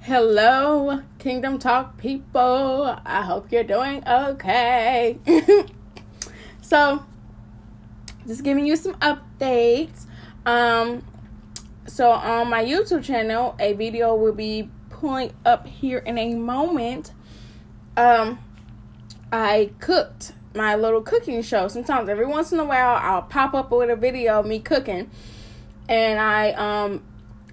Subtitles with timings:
[0.00, 2.98] Hello, Kingdom Talk people.
[3.04, 5.18] I hope you're doing okay.
[6.62, 7.04] so,
[8.26, 10.06] just giving you some updates.
[10.46, 11.04] Um,
[11.86, 17.12] so on my YouTube channel, a video will be pulling up here in a moment.
[17.98, 18.38] Um,
[19.30, 21.68] I cooked my little cooking show.
[21.68, 25.10] Sometimes every once in a while, I'll pop up with a video of me cooking,
[25.86, 27.02] and I um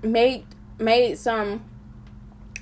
[0.03, 0.45] made
[0.79, 1.65] made some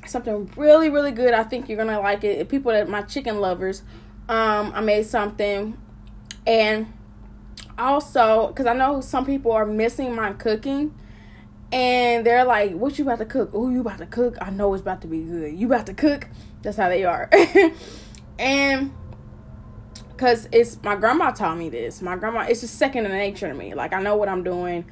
[0.08, 1.34] something really really good.
[1.34, 2.48] I think you're gonna like it.
[2.50, 3.84] People that my chicken lovers,
[4.30, 5.78] um, I made something,
[6.46, 6.92] and
[7.78, 10.94] also because I know some people are missing my cooking.
[11.72, 13.50] And they're like, "What you about to cook?
[13.52, 14.38] Oh, you about to cook?
[14.40, 15.56] I know it's about to be good.
[15.56, 16.28] You about to cook?
[16.62, 17.30] That's how they are."
[18.38, 18.94] and
[20.24, 22.02] because it's my grandma taught me this.
[22.02, 23.74] My grandma, it's just second nature to me.
[23.74, 24.86] Like I know what I'm doing.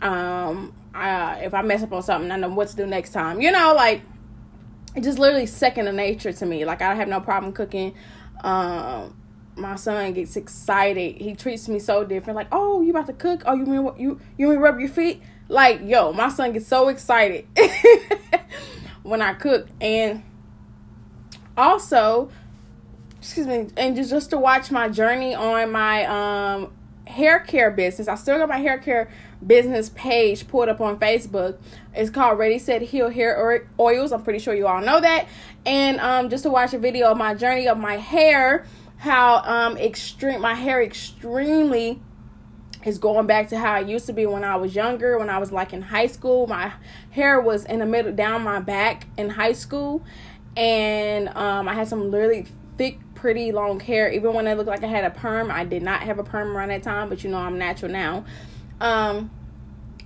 [0.00, 3.40] Um, I, if I mess up on something, I know what to do next time.
[3.40, 4.02] You know, like
[4.96, 6.64] it's just literally second to nature to me.
[6.64, 7.94] Like I have no problem cooking.
[8.42, 9.16] Um,
[9.56, 11.16] my son gets excited.
[11.16, 12.36] He treats me so different.
[12.36, 13.42] Like, oh, you about to cook?
[13.46, 15.22] Oh, you mean you you mean rub your feet?
[15.48, 17.46] Like, yo, my son gets so excited
[19.02, 20.22] when I cook, and
[21.56, 22.30] also,
[23.18, 26.72] excuse me, and just just to watch my journey on my um
[27.06, 28.08] hair care business.
[28.08, 29.10] I still got my hair care
[29.46, 31.58] business page pulled up on Facebook.
[31.94, 34.12] It's called Ready Set Heal Hair Oils.
[34.12, 35.26] I'm pretty sure you all know that.
[35.66, 38.66] And um, just to watch a video of my journey of my hair,
[38.98, 42.00] how um extreme my hair extremely
[42.84, 45.38] is going back to how it used to be when I was younger, when I
[45.38, 46.46] was like in high school.
[46.46, 46.72] My
[47.10, 50.04] hair was in the middle down my back in high school.
[50.56, 52.46] And um, I had some really
[52.78, 54.10] thick pretty long hair.
[54.10, 56.56] Even when I looked like I had a perm, I did not have a perm
[56.56, 58.24] around that time, but you know I'm natural now.
[58.80, 59.30] Um,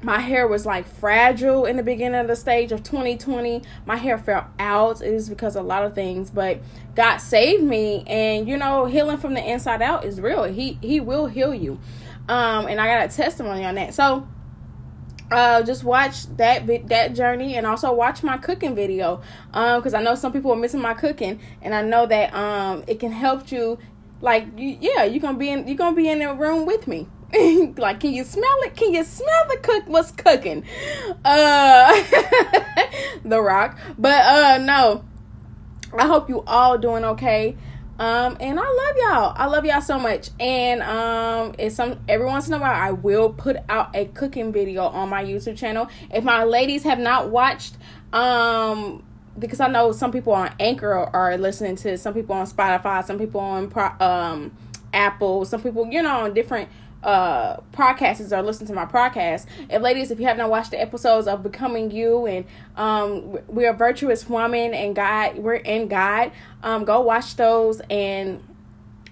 [0.03, 3.63] my hair was like fragile in the beginning of the stage of 2020.
[3.87, 5.01] My hair fell out.
[5.01, 6.61] It was because of a lot of things, but
[6.95, 8.05] God saved me.
[8.07, 10.45] And you know, healing from the inside out is real.
[10.45, 11.81] He He will heal you.
[12.29, 13.95] Um, and I got a testimony on that.
[13.95, 14.29] So
[15.31, 19.23] uh, just watch that that journey and also watch my cooking video
[19.55, 22.85] um because i know some people are missing my cooking and i know that um
[22.87, 23.79] it can help you
[24.21, 27.09] like you, yeah you're gonna be in you're gonna be in the room with me
[27.79, 30.65] like can you smell it can you smell the cook what's cooking
[31.25, 31.93] uh
[33.25, 35.05] the rock but uh no
[35.99, 37.57] i hope you all doing okay
[37.97, 39.33] um, and I love y'all.
[39.37, 40.31] I love y'all so much.
[40.41, 44.53] And um, it's some every once in a while I will put out a cooking
[44.53, 45.89] video on my YouTube channel.
[46.13, 47.77] If my ladies have not watched,
[48.13, 49.05] um,
[49.39, 53.19] because I know some people on Anchor are listening to, some people on Spotify, some
[53.19, 54.57] people on um
[54.93, 56.69] Apple, some people you know on different
[57.05, 59.47] uh podcasters or listen to my podcast.
[59.69, 62.45] And ladies, if you have not watched the episodes of Becoming You and
[62.77, 66.33] um we're virtuous woman and God we're in God,
[66.63, 68.43] um go watch those and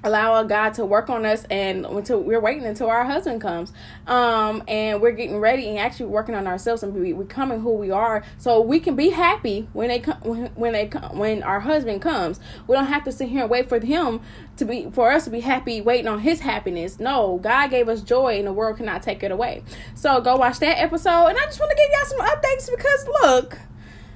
[0.05, 3.73] allow God to work on us and until we're waiting until our husband comes.
[4.07, 7.91] Um, and we're getting ready and actually working on ourselves and be, becoming who we
[7.91, 11.61] are so we can be happy when they come when, when they come when our
[11.61, 12.41] husband comes.
[12.67, 14.21] We don't have to sit here and wait for him
[14.57, 16.99] to be for us to be happy waiting on his happiness.
[16.99, 19.63] No, God gave us joy and the world cannot take it away.
[19.95, 23.09] So go watch that episode and I just want to give y'all some updates because
[23.23, 23.59] look,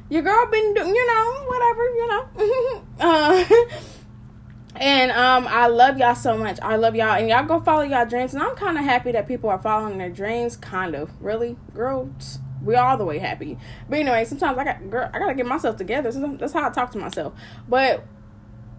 [0.09, 2.83] your girl been doing, you know, whatever, you know.
[3.01, 3.45] uh
[4.81, 6.59] and um, I love y'all so much.
[6.61, 8.35] I love y'all, and y'all go follow y'all dreams.
[8.35, 10.57] And I'm kind of happy that people are following their dreams.
[10.57, 12.39] Kind of, really, girls.
[12.63, 13.59] We all the way happy.
[13.89, 16.11] But anyway, sometimes I got girl, I gotta get myself together.
[16.11, 17.33] That's how I talk to myself.
[17.69, 18.05] But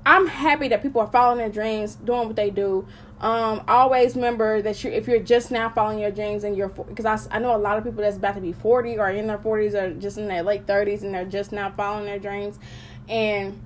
[0.06, 2.88] I'm happy that people are following their dreams, doing what they do.
[3.19, 7.06] Um, always remember that you, if you're just now following your dreams and you're, because
[7.06, 9.38] I, I know a lot of people that's about to be 40 or in their
[9.38, 12.58] 40s or just in their late 30s and they're just now following their dreams,
[13.09, 13.62] and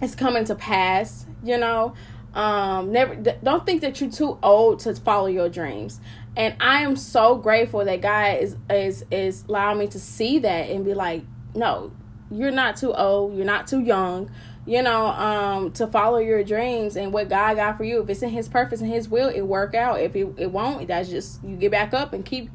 [0.00, 1.94] it's coming to pass you know?
[2.34, 6.00] Um never don't think that you're too old to follow your dreams.
[6.36, 10.68] And i am so grateful that god is is is allowing me to see that
[10.68, 11.24] and be like
[11.54, 11.92] no
[12.30, 14.30] you're not too old you're not too young
[14.66, 18.02] you know um to follow your dreams and what god got for you.
[18.02, 20.00] If it's in his purpose and his will it work out.
[20.00, 22.50] If it, it won't that's just you get back up and keep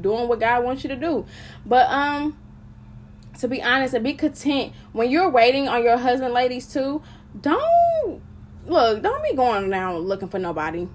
[0.00, 1.26] doing what god wants you to do.
[1.66, 2.38] But um
[3.38, 4.72] to be honest and be content.
[4.92, 7.02] When you're waiting on your husband ladies too
[7.40, 8.22] don't
[8.66, 10.88] look don't be going around looking for nobody.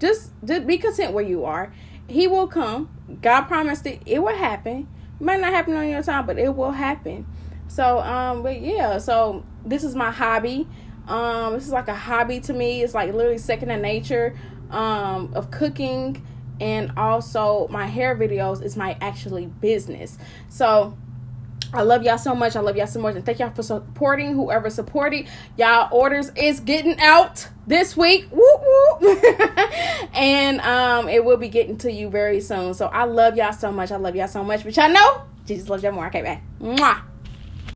[0.00, 1.72] Just just be content where you are.
[2.08, 2.90] He will come.
[3.22, 4.02] God promised it.
[4.06, 4.88] It will happen.
[5.18, 7.26] Might not happen on your time but it will happen.
[7.68, 10.66] So um but yeah so this is my hobby.
[11.08, 12.82] Um this is like a hobby to me.
[12.82, 14.38] It's like literally second to nature
[14.70, 16.24] um of cooking.
[16.58, 20.18] And also my hair videos is my actually business.
[20.48, 20.96] So
[21.76, 22.56] I love y'all so much.
[22.56, 23.14] I love y'all so much.
[23.14, 25.26] And thank y'all for supporting whoever supported.
[25.56, 28.28] Y'all orders is getting out this week.
[30.16, 32.72] And um, it will be getting to you very soon.
[32.72, 33.92] So I love y'all so much.
[33.92, 34.64] I love y'all so much.
[34.64, 36.06] But y'all know, Jesus loves y'all more.
[36.06, 36.40] Okay, bye.
[36.60, 37.02] Mwah.